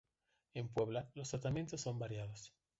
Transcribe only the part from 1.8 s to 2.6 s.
son variados.